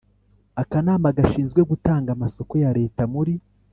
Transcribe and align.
Akanama 0.61 1.15
gashinzwe 1.17 1.61
gutanga 1.69 2.09
amasoko 2.15 2.53
ya 2.63 2.71
Leta 2.77 3.03
muri 3.13 3.33